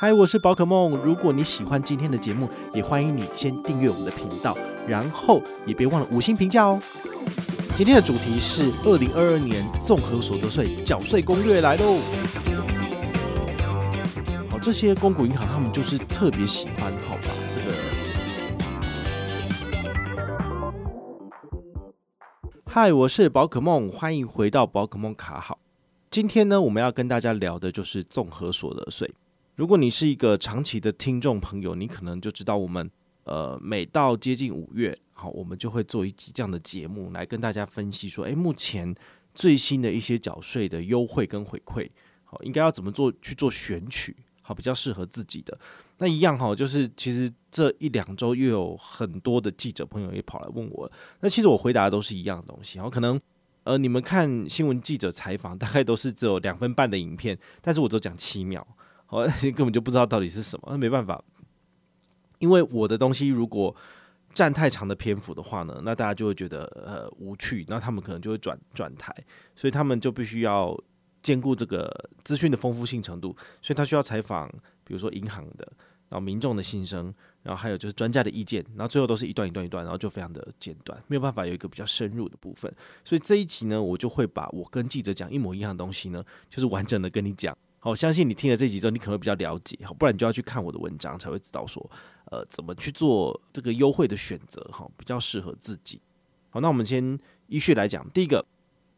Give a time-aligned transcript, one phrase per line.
[0.00, 0.96] 嗨，我是宝可梦。
[0.98, 6.78] 如果你喜欢今天的节目，也欢迎你先订阅我们的频道，然后也别忘了五星评价哦。
[7.74, 11.98] 今天的主题是二零二二年综合所得税缴税攻略来喽。
[14.48, 17.22] 好，这些公股银行他们就是特别喜欢，好吧？
[17.52, 17.74] 这个。
[22.66, 25.58] 嗨，我是宝可梦，欢迎回到宝可梦卡好。
[26.08, 29.12] 今天呢，我们要跟大家聊的就是综合所得税。
[29.58, 32.88] 如果你是一个长期的听众朋友，你可能就知道我们
[33.24, 38.94] 呃，每到接近五月，好，我们就会做一集这样的节目来跟大家分析说，诶，目前
[39.34, 41.90] 最新的一些缴税的优惠跟回馈，
[42.22, 45.58] 好，应该要怎么做去做选取，好，比较适合自己的。
[45.98, 53.20] 那一样哈，就是其实这一两周又有很多的记者朋友也跑来问我，那其实我回答的都是一样的东西，然后，可能
[53.64, 58.64] 呃，你们看新闻记者采访大概都是只有两分半的影片，但是我只讲七秒。
[59.10, 61.22] 我根本就不知道到底是什么，那没办法，
[62.38, 63.74] 因为我的东西如果
[64.34, 69.14] 占太长的篇幅的话呢，那大家就会觉得呃无趣，那他们可能就会转转台，
[69.56, 70.78] 所以他们就必须要
[71.22, 74.48] 兼顾这个资讯的丰富性程度，所以他需要采访，
[74.84, 75.66] 比如说银行的，
[76.10, 77.12] 然后民众的心声，
[77.42, 82.72] 然后还有就是专家的意见，然后最后都是一段一段一段，然后就非常的简短，没有办法有一个比较深入的部分，
[83.04, 87.56] 所以这一集呢，我就会把我跟记者讲一模一样的东西呢，就是完整的跟你讲。
[87.80, 91.90] 好，相信你听了这集之后，你可能会比较了解，好，不然你就要去看我的文章才会知道说，
[92.24, 96.00] 呃，怎么去做这个优惠的选择，哈，比较适合自己。
[96.50, 98.44] 好，那我们先依序来讲，第一个，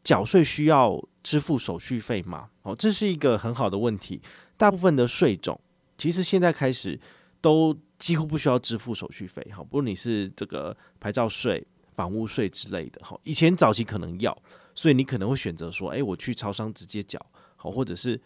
[0.02, 2.48] 缴税需要支付手续费吗？
[2.62, 4.22] 好，这是一个很好的问题。
[4.56, 5.60] 大部分的税种
[5.98, 6.98] 其实现在开始
[7.42, 14.34] 都几乎不需要支付手续费，哈，不论你是这个牌照税、房屋税之类的，哈，以前早期可能要，
[14.74, 17.20] 所以你可能会选择说，诶，我去超商直接缴，
[17.56, 18.18] 好，或者是。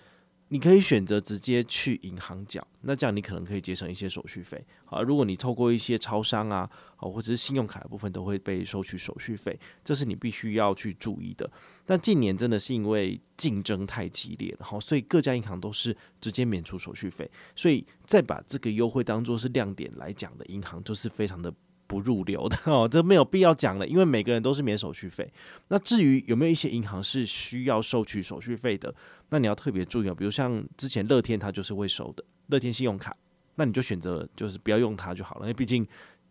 [0.49, 4.65] 你可以选择直接去银行缴，那这样你可能可以节省一些手续费。
[4.85, 11.51] 好，如果你透过一些超商啊，好，或者是信用卡的部分都会被收取手续费，这是你必须要去注意的。
[11.85, 21.53] 但近年真的是因为竞争太激烈然后，所以各家银行都是直接免除手续费，所以再把这个优惠当做是亮点来讲的银行，就是非常的。
[21.87, 25.31] 不入流的 哦，这没有必要讲了，因为每个人都是免手续费。
[25.69, 28.95] 那至于有没有一些银行是需要收取手续费的，
[29.31, 30.15] 那你要特别注意哦。
[30.15, 33.17] 比如像之前乐天，它就是会收的乐天信用卡，
[33.57, 35.87] 那你就选择就是不要用它就好了，因为毕竟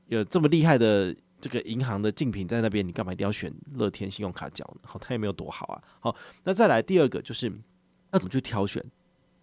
[0.08, 4.82] 有这么厉害的这个银行的竞品在那边，你干嘛一定要选乐天信用卡缴呢？
[4.84, 5.84] 好， 它也没有多好啊。
[6.00, 7.52] 好，那再来第二个就是
[8.12, 8.84] 要怎么去挑选？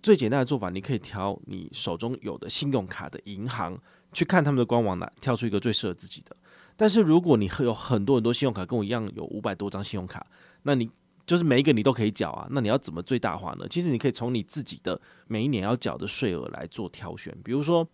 [0.02, 3.78] 最简单的做法，你可以挑你手中有的信用卡的银行。
[4.12, 6.36] 去看他们的官网，来跳出一个最适合自己的。
[6.76, 10.26] 但是如果你有很多很多信用卡，跟我一样有五百多张信用卡，
[10.62, 10.90] 那你
[11.26, 12.48] 就是每一个你都可以缴啊。
[12.50, 13.66] 那你要怎么最大化呢？
[13.68, 17.36] 其实你可以从你自己的每一年要缴的税额来做挑选。
[17.44, 17.86] 比如说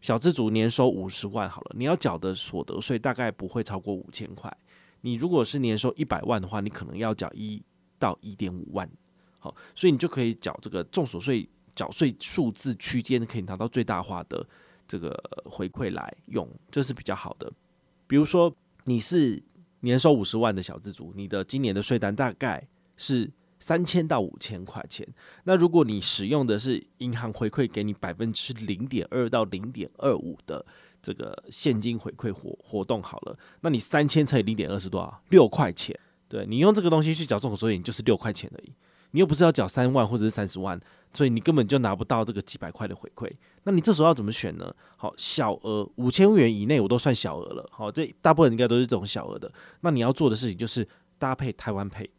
[0.00, 4.54] 小资族年收五十万好了，你要缴的所得税大概不会超过五千块。
[5.00, 7.62] 你如果是年收一百万的话，你可能要缴一
[7.98, 8.90] 到一点五万。
[9.38, 14.44] 好，所以你就可以缴这个众所税缴税数字区间，可以拿到最大化的。
[14.86, 15.14] 这个
[15.44, 17.52] 回馈来用，这是比较好的。
[18.06, 19.42] 比如说，你是
[19.80, 25.06] 年收五十万的小资族，你的今年的税单大概是三千到五千块钱。
[25.44, 30.64] 那如果你使用的是银行回馈给你百分之零点二到零点二五的
[31.02, 35.22] 这个现金回馈活活动，好了，那你三千乘以零点二是多少？
[35.30, 35.98] 六块钱。
[36.28, 38.72] 对，你用这个东西去缴综合所得税，就是六块钱而已。
[39.14, 40.78] 你又不是要缴三万或者是三十万，
[41.12, 43.30] 所以你根本就拿不到这个几百块的回馈。
[43.62, 44.74] 那你这时候要怎么选呢？
[44.96, 47.64] 好，小额五千元以内我都算小额了。
[47.70, 49.48] 好，这大部分应该都是这种小额的。
[49.82, 50.86] 那你要做的事情就是
[51.16, 52.10] 搭配台湾配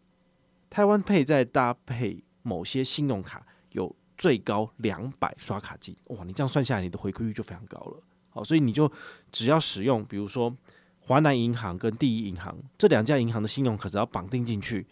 [0.69, 5.93] 台湾配再搭配某些信用卡，有最高两百刷卡金。
[6.05, 8.01] 哇，你这样算下来，你的回馈率就非常高了。
[8.29, 8.89] 好，所以你就
[9.33, 10.55] 只要使用，比如说
[11.01, 14.87] 华南银行跟第一银行这两家银行的信用卡，只要绑定进去。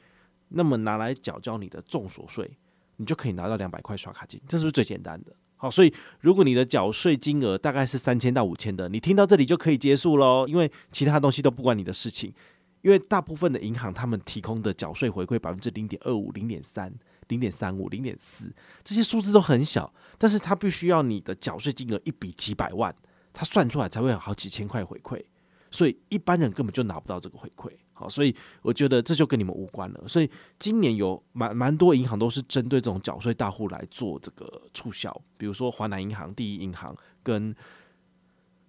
[0.53, 2.57] 那么拿来缴交你的重所税，
[2.97, 5.35] 你就可以拿到两百块刷卡金，这是不是最简单的？
[5.55, 12.33] 好，所以如果你的缴税金额大概是三千到五千的，你听到这里就可以结束喽，因为其他东西都不关你的事情。
[12.81, 16.93] 因为大部分的银行他们提供的缴税回馈百分之零点二五、零点三、
[17.29, 18.53] 零点三五、零点四，
[18.83, 22.93] 这些数字都很小，但是它必须要你的缴税金额一笔几百万，
[23.31, 25.23] 它算出来才会有好几千块回馈，
[25.71, 27.71] 所以一般人根本就拿不到这个回馈。
[27.93, 30.03] 好，所以我觉得这就跟你们无关了。
[30.07, 37.55] 所以今年有蛮蛮多银行都是针对这种缴税大户来做这个促销，比如说华南银行、第一银行跟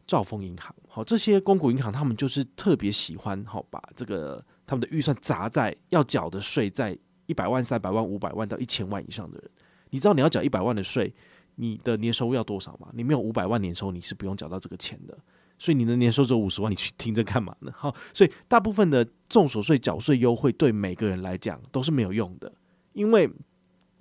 [0.06, 0.74] 兆丰银行。
[0.86, 6.96] 好，这些公股银行他们就是特别喜欢好把这个他们的预算砸在要缴的税在
[7.26, 9.50] 一百万、三百万、五百万到一千万以上的人。
[9.88, 11.14] 你知道你要缴一百万的税，
[11.54, 12.88] 你的年收入要多少吗？
[12.92, 15.16] 你没有五百万年收，你是不用缴到这个钱的。
[15.64, 17.72] 所以你的年收只有五十万，你去听着干嘛呢？
[17.74, 22.52] 好，所以大部分的重所税缴税优惠对每个人来讲都是没有用的，
[22.92, 23.30] 因为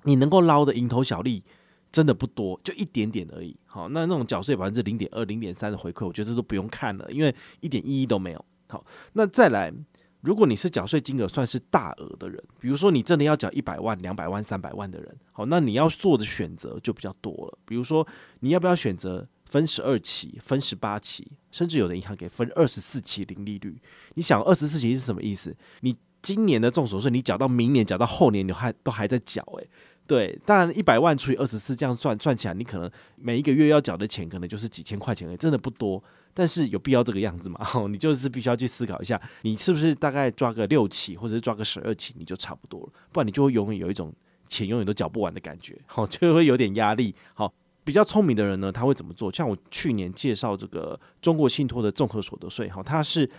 [0.01, 1.41] 你能够捞的蝇头小利
[1.89, 3.55] 真的不多，就一点点而已。
[3.65, 8.45] 好，那那种缴税百分之零点二、零点三的回馈，我觉得这都不用看了，因为一点意义都没有。
[8.67, 8.83] 好，
[9.13, 9.71] 那再来，
[10.19, 17.57] 如果你是缴税金额算是大额的人，比如说你真的要缴一百万、两百万、三百万的人，好，那你要做的选择就比较多了。
[17.63, 18.05] 比如说
[18.41, 19.25] 你要不要选择？
[19.53, 23.79] 分十二期、分十八期，甚至有的银行给分二十四期零利率。
[24.15, 25.55] 你想二十四期是什么意思？
[25.81, 29.69] 你今年的综所税，你缴到明年，缴到后年，你还都还在缴诶，
[30.07, 36.03] 对，当然一百万除以二十四，这样算算起来，你可能每一个月要缴的钱可能就是几千块钱而已，真的不多。
[36.33, 37.59] 但是有必要这个样子吗？
[37.75, 42.89] 哦，你就是必须要去思考一下，你是不是大概抓个六期，或者是抓个十二期，你就差不多了。
[43.11, 44.11] 不然你就会永远有一种
[44.49, 47.53] 钱永远都缴不完的感觉，好，就会有点压力，好。
[47.83, 49.31] 比较聪明的人呢，他会怎么做？
[49.31, 53.29] 像我去年介绍这个中国信托的综合所得税，哈，它是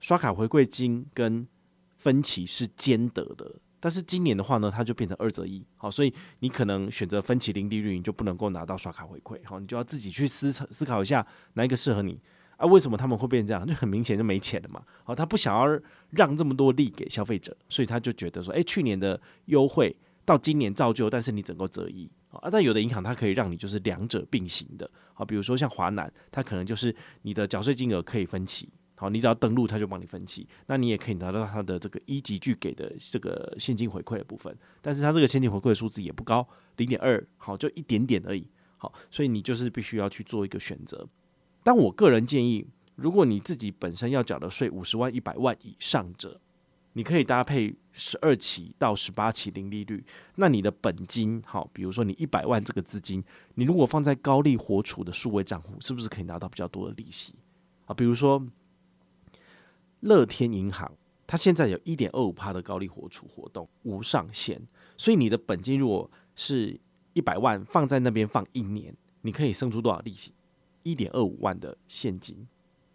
[0.00, 1.46] 刷卡回馈金跟
[1.96, 3.50] 分期是兼得的。
[3.80, 12.18] 但是今年的话呢，它就变成二择一，好，所以你可能选择分期零利率，你就不能够拿到刷卡回馈，好，你就要自己去思考思考一下哪一个适合你
[12.56, 12.66] 啊？
[12.66, 13.66] 为什么他们会变成这样？
[13.66, 15.80] 就很明显就没钱了嘛，好，他不想要
[16.10, 22.10] 让这么多利给消费者，所以他就觉得说，诶，去年的优惠到今年照旧，但是你整个择一。
[22.42, 36.46] 啊，但有的银行它可以让你就是两者并行的，好，比如说像华南，它可能就是你的缴税金额可以分期，好，你只要登录它就帮你分期，那你也可以拿到它的这个一级具给的这个现金回馈的部分，但是它这个现金回馈的数字也不高，
[36.76, 38.46] 零点二，好，就一点点而已，
[38.76, 41.06] 好，所以你就是必须要去做一个选择。
[41.62, 42.66] 但我个人建议，
[42.96, 46.40] 如果你自己本身要缴的税五十万、一百万以上者。
[46.94, 50.04] 你可以搭配十二期到十八期零利率，
[50.36, 53.22] 那你的本金好，比如说你一百万这个资金，
[53.54, 57.34] 你如果放在高利活储的数位账户，是不是可以拿到比较多的利息
[57.86, 57.94] 啊？
[57.94, 58.44] 比如说
[60.00, 60.90] 乐天银行，
[61.26, 64.60] 它现在有一点二五趴的高利活储活动，无上限，
[64.96, 66.78] 所以你的本金如果是
[67.12, 70.32] 一百万放在那边放一年，你可以生出多少利息？
[70.84, 72.46] 一点二五万的现金。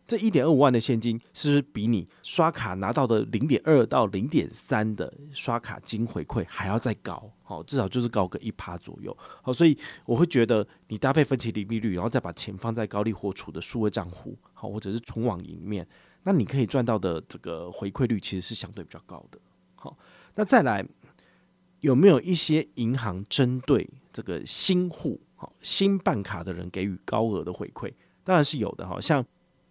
[0.10, 7.32] 这一点二五万的现金，是不是比你刷卡拿到的零点二到零点三的刷卡金回馈还要再高？
[7.44, 9.16] 好，至少就是高个一趴左右。
[9.44, 15.88] 好，所以我会觉得你搭配分期零利率，然后再把钱放在高利活储的数位账户，好，或者是存网银里面，
[16.24, 19.40] 那你可以赚到的这个回馈率其实是相对比较高的。
[19.76, 19.96] 好，
[20.34, 20.84] 那再来
[21.82, 27.94] 有没有一些银行针对这个新户、好新办卡的人给予高额的回馈？
[28.24, 29.24] 当然是有的，好像。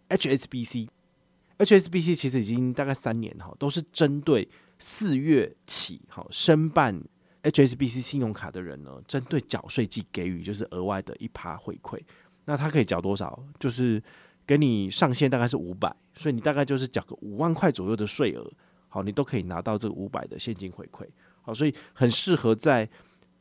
[0.08, 7.02] HSBC，HSBC 其实已经大概三年哈，都是针对四月起哈申办
[7.43, 12.00] HSBC 信用卡的人呢，针对缴税季给予就是额外的一趴回馈。
[12.46, 13.44] 那他可以缴多少？
[13.60, 14.02] 就是
[14.46, 18.50] 给你上限大概是五百，所以你大概就是缴个五万块左右的税额，
[18.88, 21.06] 好，你都可以拿到这个五百的现金回馈。
[21.43, 22.88] 好，所以很适合在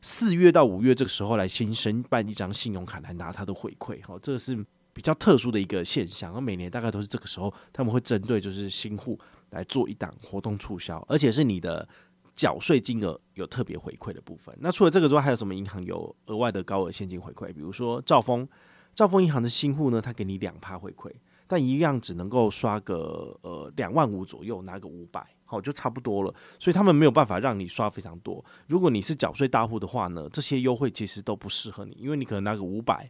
[0.02, 4.04] 四月到五月这个时候来新申办一张信用卡来拿它的回馈。
[4.04, 4.64] 好，这是。
[4.98, 9.16] 比较特殊的一个现象，而每年大概都是这个时候，他们会针对就是新户
[9.50, 11.88] 来做一档活动促销，而且是你的
[12.34, 14.52] 缴税金额有特别回馈的部分。
[14.58, 17.54] 那除了这个之外，还有什么银行有额外的高额现金回馈？
[17.54, 18.48] 比如说兆丰，
[18.92, 21.12] 兆丰银行的新户呢，他给你两趴回馈，
[21.46, 26.34] 但一样只能够刷个呃两万五左右，拿个五百，好就差不多了。
[26.58, 28.44] 所以他们没有办法让你刷非常多。
[28.66, 33.08] 如果你是缴税大户的话呢，这些优惠其实都不适合你，因为你可能拿个五百。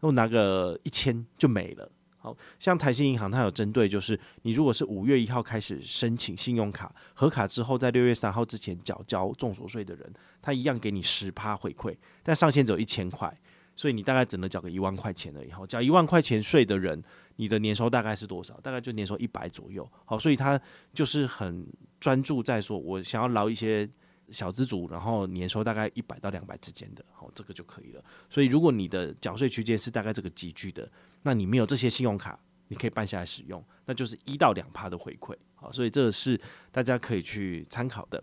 [0.00, 1.90] 我拿个一千就没了。
[2.22, 13.34] 好像台新银行，它有针对，就是你如果是五月一号开始申请信用卡核卡之后，在六月三号之前缴交综所税的人，他一样给你十趴回馈，但上限只有一千块，
[13.74, 15.50] 所以你大概只能缴个一万块钱而已。
[15.50, 17.02] 好，缴一万块钱税的人，
[17.36, 18.60] 你的年收大概是多少？
[18.60, 19.90] 大概就年收一百左右。
[20.04, 20.60] 好，所以他
[20.92, 21.66] 就是很
[21.98, 23.88] 专注在说，我想要捞一些。
[24.30, 28.04] 小资族，然后年收大概一百到两百之间的，好，这个就可以了。
[28.28, 30.90] 所以，如果你的缴税区间是大概这个级距的，
[31.22, 38.22] 那你没有这些信用卡，你可以办下来使用，那就是一到两趴的回馈，好，所以这个是大家可以去参考的。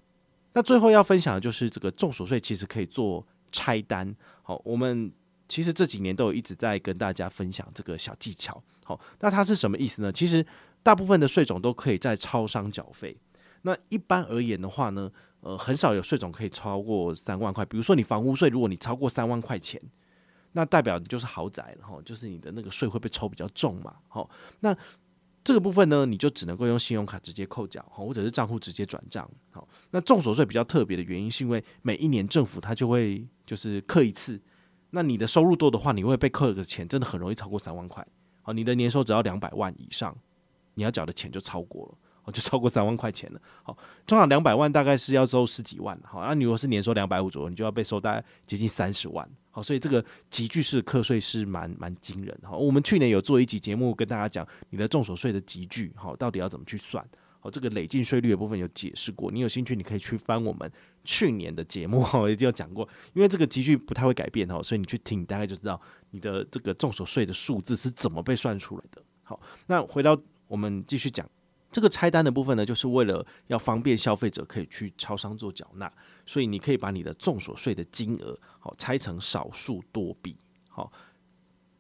[0.53, 5.11] 那最后要分享的就是这个重所税其实可以做拆单，好，我们
[5.47, 10.11] 其实这几年都有一直在跟大家分享这个小技巧，好，那它是什么意思呢？
[10.11, 10.45] 其实
[10.81, 13.15] 大部分的税种都可以在超商缴费，
[13.61, 15.11] 那一般而言的话呢，
[15.47, 17.63] 呃，很少有税种可以超过三万块。
[17.65, 19.81] 比如说，你房屋税，如果你超过三万块钱，
[20.51, 23.95] 那代表你就是豪宅了哈，就是你的那个税会被抽比较重嘛。
[24.09, 24.75] 好，那
[25.45, 29.25] 这个部分呢，你就只能够用信用卡直接扣缴，或者是账户直接转账。
[29.51, 34.37] 好，那重所税比较特别的原因，是因为每一年政府它就会就是扣一次
[34.89, 38.05] 那你的收入多的话，你会被扣的钱真的很容易超过三万块。
[38.41, 40.13] 好，你的年收只要两百万以上，
[40.73, 43.41] 你要缴的钱就超过了，哦，就超过三万块钱了。
[43.63, 45.97] 好，通常两百万大概是要收十几万。
[46.03, 49.27] 好，那你如果是年收两百五左右，你就要被收大概接近三十万。
[49.49, 52.49] 好，所以这个集聚式课税是蛮蛮惊人的。
[52.49, 57.03] 好，我们去年有做一集节目跟大家讲你的重所税的集聚，好，到底要怎么去算？
[57.39, 60.69] 好，这个累进税率的部分有解释过，你有兴趣你可以去翻我们
[61.05, 62.87] 去年的节目，哈， 已经有讲过。
[63.13, 65.79] 因为这个集聚不太会改变，哈，所以你去听，大概就知道
[66.11, 69.01] 你的这个重所税的数字是怎么被算出来的。
[69.23, 71.29] 好，那回到我们继续讲
[71.77, 75.93] 这个拆单的部分呢，就是为了要方便消费者可以去超商做缴纳。
[76.25, 80.35] 所以你可以把你的综所税的金额好拆成少数多笔
[80.67, 80.91] 好，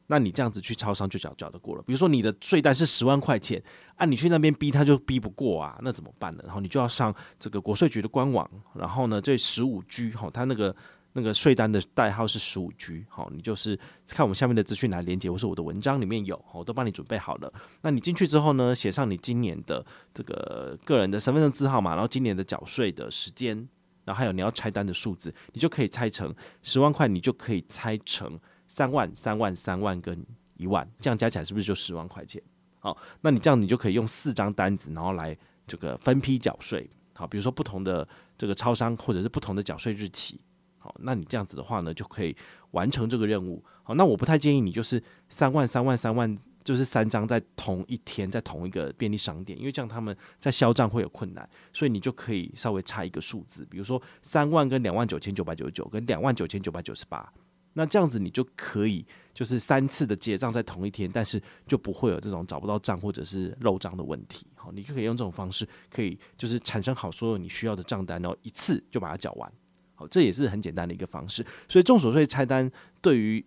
[0.05, 1.81] 那你这样子去超商就缴缴得过了。
[1.81, 3.59] 比如说你的税单是十万块钱，
[3.95, 6.43] 啊，你去那边逼他就逼不过啊，那怎么办呢？
[6.45, 10.75] 然后你就要上这个国税局的官网，然后呢，这十五 G 哈，它那个
[11.17, 13.75] 那个税单的代号是十五 G 好，你就是
[14.07, 17.51] 看我们下面的资讯来连接，或是我的文章里面有，我都帮你准备好了。
[17.81, 19.83] 那你进去之后呢，写上你今年的
[20.13, 23.67] 这个个人的身份证字号码，然后今年的缴税的时间。
[24.05, 32.39] 然后还有你要拆单的数字，你就可以拆成十万块，你就可以拆成三万、三万、三万跟一万，这样加起来是不是就十万块钱？
[32.79, 36.89] 好，那你这样你就可以用四张单子，然后来这个分批缴税。
[37.15, 38.07] 好，比如说不同的
[38.37, 40.39] 这个超商或者是不同的缴税日期。
[40.87, 42.33] 好，那你这样子的话呢，就可以
[42.71, 43.61] 完成这个任务。
[43.83, 46.37] 好，那我不太建议你就是三万、三万、三万。
[46.63, 57.31] 就是三张在同一天，在同一个便利商店，因为这样他们在销账会有困难，所以你就可以稍微差一个数字，比如说三万跟两万九千九百九十九跟两万九千九百九十八，
[57.71, 64.45] 那这样子你就可以就是三次的结账在同一天，但是就不会有这种找不到账或者是漏账的问题。
[64.55, 69.49] 好，你就可以用这种方式，可以就是产生好所有你需要的账单，然后一次就把它缴完。
[69.97, 71.45] 好，这也是很简单的一个方式。
[71.67, 73.45] 所以综所税拆单对于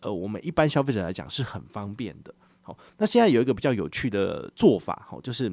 [0.00, 2.34] 呃我们一般消费者来讲是很方便的。
[2.60, 5.50] 好，那现在有一个比较有趣的做法，好，就是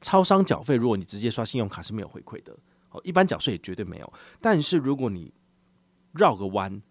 [0.00, 2.56] 超商缴费，如果你直接刷信用卡是没有回馈的，
[2.88, 4.12] 好，一般缴税也绝对没有。
[4.40, 5.32] 但是如果你
[6.12, 6.82] 绕个弯，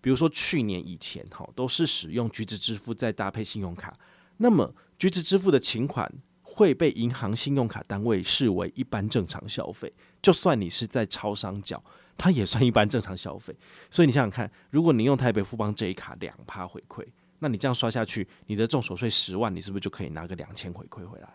[0.00, 3.96] 比如说去年以前，好，都是使用橘子支付再搭配信用卡，
[4.38, 11.82] 那么橘子支付的请款会被银行信用卡单位视为一般正常消费，就算你是在超商缴，
[12.16, 13.54] 它也算一般正常消费。
[13.90, 17.04] 所以你想想看，如果你用台北富邦这一卡两趴回馈。
[17.44, 21.28] 那你这样刷下去，你的重所税十万，你是不是就可以拿个两千回馈回来？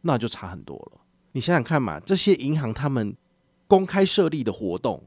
[0.00, 1.00] 那就差很多了。
[1.32, 3.14] 你想想看嘛，这些银行他们
[3.66, 5.04] 公开设立的活动，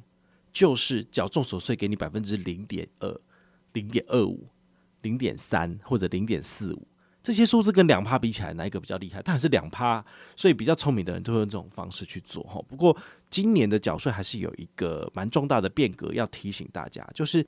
[0.52, 3.20] 就是缴重所税给你百分之零点二、
[3.72, 4.48] 零点二五、
[5.02, 6.88] 零点三或者零点四五，
[7.24, 9.24] 这些数字跟两趴比起来，哪一个比较厉害？
[9.24, 12.62] 它还是两趴，所以比较聪明的人都会用这种方式去做哈。
[12.68, 12.96] 不过
[13.34, 17.44] 今年的缴税还是有一个蛮重大的变革，要提醒大家，就是。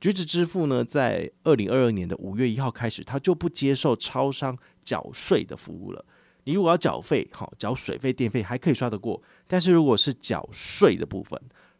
[0.00, 6.04] 橘子支付呢，在二零二二年的五月一号开始，它就不接受超商缴税的服务了。
[6.44, 11.36] 你如果要缴费，好，缴水费、电费还可以刷得过，但是如果是缴税的部分，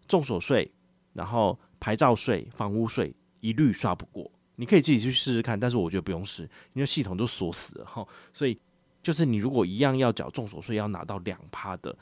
[0.09, 0.69] 重所税、
[1.13, 4.29] 然后牌照税、房屋税，一律刷不过。
[4.57, 8.05] 你可以自己去试试看，但是我觉得不用试，因为系统都锁死了哈。
[8.33, 8.59] 所以
[9.01, 11.97] 就是你如果一样要缴重所税，要拿到两趴的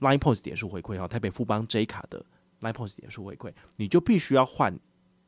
[0.00, 2.24] Line Points 点数回馈哈，台北富邦 J 卡的
[2.60, 4.78] Line Points 点数回馈，你就必须要换。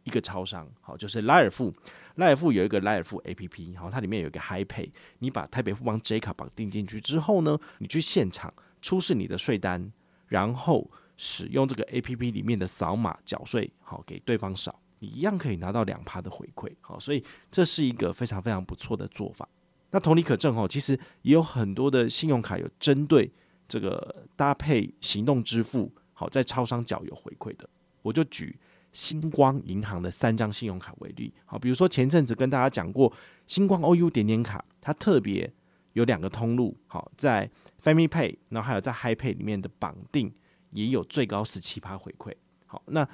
[0.04, 1.72] 一个超商，好，就是莱尔富，
[2.16, 9.92] 莱尔富有一个莱尔富 A P P，好，它里面有一个 Hi Pay，你把台北富邦 J 卡绑定进去之后呢，你去现场出示你的税单，
[10.26, 19.48] 然后使用这个 A P P 里面的扫码缴税，好，给对方扫，你一样可以拿到两趴的回馈，好，所以这是一个非常非常不错的做法。
[19.92, 23.30] 那同理可证，哦，其实也有很多的信用卡有针对
[23.72, 27.66] 这个搭配行动支付，好，在超商缴有回馈的，
[28.02, 28.58] 我就举。
[28.92, 33.10] 星光银行的三张信用卡为例，好，比如说前阵子跟大家讲过，
[33.46, 35.50] 星光 OU 点点卡，它特别
[35.94, 37.50] 有两个通路，好，在
[37.82, 40.30] Family Pay，然后还有在 Hi Pay 里面的绑定，
[40.72, 42.34] 也有最高十七趴回馈。
[42.66, 43.08] 好，那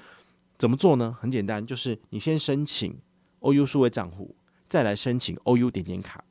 [0.56, 1.16] 怎么做呢？
[1.20, 2.98] 很简单，就是你先申请
[3.38, 4.34] OU 数位账户，
[4.68, 6.24] 再来申请 OU 点点卡。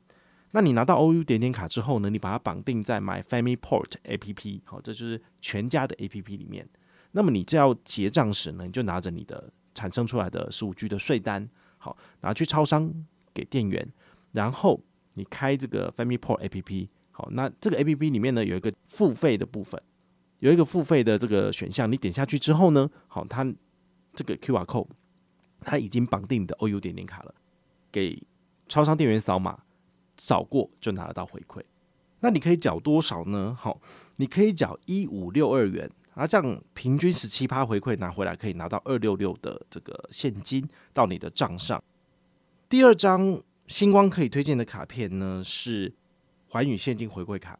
[0.52, 6.68] 那你拿到 OU 点点卡之后呢，你把它绑定在 My Family Port APP，好，这就是全家的 APP 里面。
[7.12, 12.92] 那么你就要结账时呢，你就拿着你的产生出来的十五 G 的税单，好，拿去超商
[13.32, 13.86] 给店员，
[14.32, 14.82] 然后
[15.14, 19.80] 你开这个 FamilyPort APP，好，那这个 APP 里面呢有一个付费的部分，
[20.40, 23.44] 有一个付费的这个选项，你点下去之后呢，好，它
[24.14, 24.88] 这个 QR code
[25.60, 27.34] 它已经绑定你的 OU 点点卡了，
[27.90, 28.22] 给
[28.68, 29.58] 超商店员扫码，
[30.18, 31.62] 扫过就拿得到回馈。
[32.20, 33.56] 那你可以缴多少呢？
[33.58, 33.80] 好，
[34.16, 35.90] 你可以缴一五六二元。
[36.14, 41.80] 啊这样平均十七趴回馈拿回来，可以拿到二六六的这个现金到你的账上。
[42.68, 45.94] 第二张星光可以推荐的卡片呢，是
[46.48, 47.56] 环宇现金回馈卡，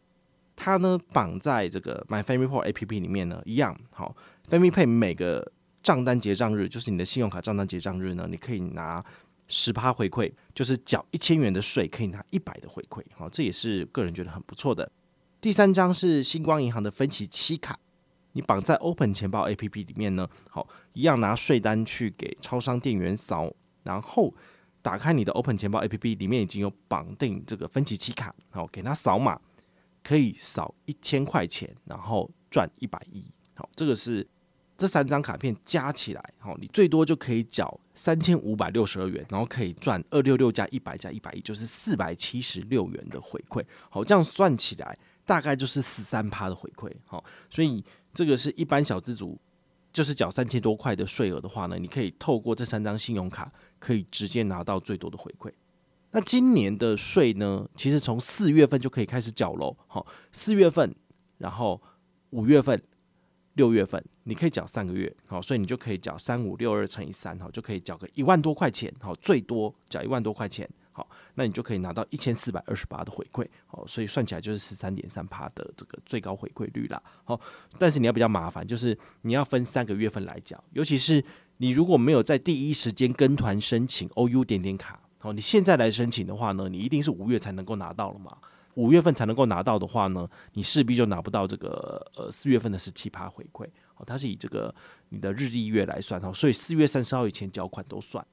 [0.57, 4.17] 它呢绑在这个 My FamilyPort APP 里面呢，一样好。
[4.49, 9.05] FamilyPay 每个账单结账日，就是你的信用卡账单结账日呢，你可以拿
[9.49, 14.90] 十趴回馈，就是缴一千元的税可以拿一百的回馈，好，这也是个人觉得很不错的。
[15.40, 17.78] 第三张是星光银行的分期七卡。
[18.33, 23.52] 你绑在 Open 钱包 APP 里面呢，好，一样拿税单去给超商店员扫，
[23.83, 24.33] 然后
[24.81, 29.40] 打开你的 Open 钱包 APP 里面已经有绑定这个分期期卡，好，给他扫码，
[30.05, 33.25] 可以扫一千块钱，然后赚一百一，
[33.55, 34.25] 好，这个是
[34.78, 47.85] 这三张卡片加起来，好，你最多就可以缴三千五百六十二元，然后可以赚二六六加一百加一百一，就是四百七十六元的回馈，好，这样算起来大概就是十三趴的回馈，好，所以。
[48.14, 49.38] 这个是一般小资族，
[49.92, 55.52] 就是缴三千多块的税额的话呢，你可以透过这三张信用卡，可以直接拿到最多的回馈。
[56.11, 59.76] 那今年的税呢，其实从四月份就可以开始缴喽。
[59.87, 60.92] 好，四月份，
[61.37, 61.80] 然后
[62.30, 62.82] 五月份、
[63.59, 65.15] 六月份，你可以缴三个月。
[65.27, 68.91] 好，所以你就可以缴三五六二乘以三，好，就可以缴个一万多块钱。
[69.00, 70.67] 好，最多缴一万多块钱。
[70.93, 77.00] 好，那你就可以拿到一千四百二十八的回馈，好，所以算起来就是十三点三趴的这个最高回馈率啦。
[77.25, 77.41] 好，
[77.79, 81.25] 但是你要比较麻烦，就是你要分三个月份来缴，尤其是
[81.59, 88.37] 你如果没有在第一时间跟团申请 OU 点点卡，好，你现在来申请的话呢，你一定是五月才能够拿到了嘛，
[88.78, 94.73] 五月份才能够拿到的话呢，你势必就拿不到这个呃四月份的十七趴回馈，好，它是以这个
[95.08, 98.25] 你的日历月来算，所以四月三十号以前缴款都算。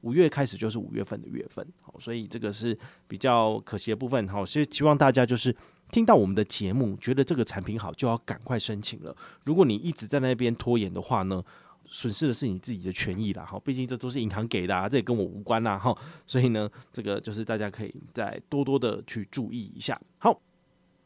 [0.00, 5.54] 五月开始就是五月份的月份，好，所以这个是比较可惜的部分，好，所以希望大家就是
[5.92, 9.16] 听到我们的节目，觉得这个产品好，就要赶快申请了。
[9.44, 11.40] 如果你一直在那边拖延的话呢，
[11.92, 15.96] 损失的是你自己的权益啦，哈，毕竟这都是银行给的啊，这也跟我无关啦，哈，
[16.26, 20.00] 所以呢，这个就是大家可以再多多的去注意一下。
[20.18, 20.40] 好，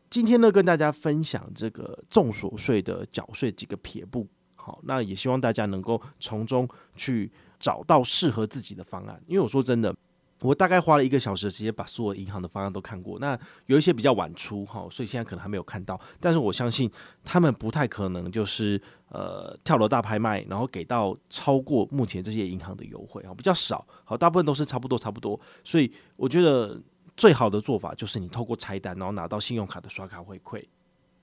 [0.08, 7.30] 今天呢跟大家分享这个重所税的缴税几个撇步，好，那也希望大家能够从中去。
[7.58, 9.96] 找到适合自己的方案，因为我说真的，
[10.40, 13.18] 我大概花了一个小时的时间把所有银行的方案都看过。
[13.18, 15.98] 那有一些比较晚出哈，所以现在可能还没有看到。
[16.20, 16.90] 但是我相信
[17.24, 23.86] 他们不太可能就是呃跳楼大拍卖，然后给到超过目前这些银行的优惠啊，比较少。
[24.04, 25.40] 好，大部分都是差不多差不多。
[25.64, 26.78] 所以我觉得
[27.16, 30.62] 最好的做法就是你透过拆单，然后拿到信用卡的刷卡回馈，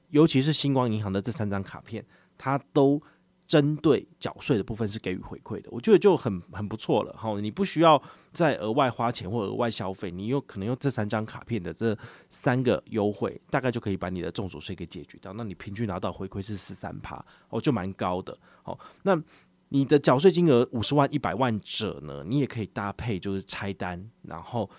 [0.10, 2.04] 尤其是星光银行的这三张卡片，
[2.38, 3.02] 它都。
[3.48, 7.16] 针对缴税的部分是给予回馈的，我觉得就很很不错了。
[7.16, 8.02] 好，你不需要
[8.32, 11.96] 再额外花钱或额外消费，你有可能用这三张卡片的这
[12.30, 15.34] 三个优惠，大概就可以把你的重所税给解决掉。
[15.34, 18.36] 那你平均拿到回馈是十三趴，哦，就蛮高的。
[18.64, 19.22] 好，那
[19.70, 24.70] 你的缴税金额五十万、一百万者呢，你也可以搭配就是拆单，然后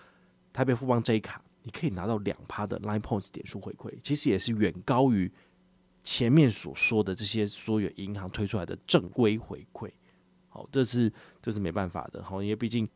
[0.52, 5.30] 台北富邦 J 卡，你可以拿到两趴的 Line Points 点数回馈，其实也是远高于。
[6.04, 9.90] 前面所说的这些所有银行推出来的正规回馈，
[10.48, 11.10] 好，这是
[11.42, 12.86] 这是没办法的，好，因为毕竟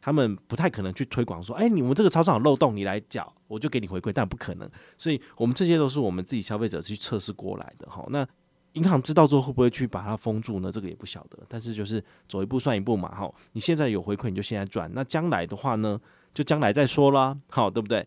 [0.00, 8.26] 他们不太可能去推广说，哎，你们这个超商有漏洞，你来缴，我就给你回馈，但不可能，所以我们这些都是我们自己消费者去测试过来的，好，那
[8.72, 10.72] 银行知道之后会不会去把它封住呢？
[10.72, 16.00] 这个也不晓得，但是就是走一步算一步嘛，好，你现在有回馈，你就现在赚，那将来的话呢，
[16.32, 18.06] 就将来再说啦，好，对不对？